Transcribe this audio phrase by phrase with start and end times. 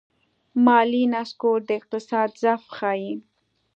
[0.65, 3.13] مالي نسکور د اقتصاد ضعف ښيي.